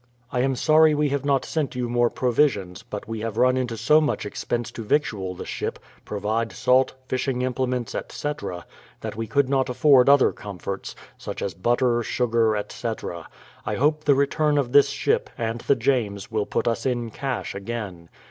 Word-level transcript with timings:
I 0.31 0.39
am 0.39 0.55
sorry 0.55 0.95
we 0.95 1.09
have 1.09 1.25
not 1.25 1.45
sent 1.45 1.75
you 1.75 1.87
more 1.87 2.09
provisions, 2.09 2.81
but 2.81 3.07
we 3.07 3.19
have 3.19 3.37
run 3.37 3.55
into 3.55 3.77
so 3.77 4.01
much 4.01 4.25
expense 4.25 4.71
to 4.71 4.83
victual 4.83 5.35
the 5.35 5.45
ship, 5.45 5.77
provide 6.05 6.51
salt, 6.53 6.95
fishing 7.07 7.43
implements, 7.43 7.93
etc., 7.93 8.65
that 9.01 9.15
we 9.15 9.27
could 9.27 9.47
not 9.47 9.69
afford 9.69 10.09
other 10.09 10.31
comforts, 10.31 10.95
such 11.19 11.39
as 11.43 11.53
butter, 11.53 12.01
sugar, 12.01 12.55
etc. 12.55 13.27
I 13.63 13.75
hope 13.75 14.05
the 14.05 14.15
return 14.15 14.57
of 14.57 14.71
this 14.71 14.89
ship, 14.89 15.29
and 15.37 15.61
the 15.61 15.75
James, 15.75 16.31
will 16.31 16.47
put 16.47 16.67
us 16.67 16.83
in 16.87 17.11
cash 17.11 17.53
again. 17.53 18.09